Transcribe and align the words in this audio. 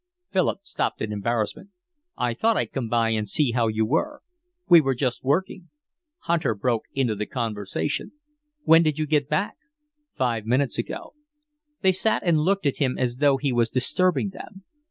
Philip 0.31 0.61
stopped 0.63 0.99
in 1.03 1.11
embarrassment. 1.11 1.69
"I 2.17 2.33
thought 2.33 2.57
I'd 2.57 2.71
come 2.71 2.85
in 2.91 3.19
and 3.19 3.29
see 3.29 3.51
how 3.51 3.67
you 3.67 3.85
were." 3.85 4.23
"We 4.67 4.81
were 4.81 4.95
just 4.95 5.23
working." 5.23 5.69
Hunter 6.21 6.55
broke 6.55 6.85
into 6.95 7.13
the 7.13 7.27
conversation. 7.27 8.13
"When 8.63 8.81
did 8.81 8.97
you 8.97 9.05
get 9.05 9.29
back?" 9.29 9.57
"Five 10.17 10.47
minutes 10.47 10.79
ago." 10.79 11.13
They 11.81 11.91
sat 11.91 12.23
and 12.25 12.39
looked 12.39 12.65
at 12.65 12.77
him 12.77 12.97
as 12.97 13.17
though 13.17 13.37
he 13.37 13.53
was 13.53 13.69
disturbing 13.69 14.29
them. 14.31 14.63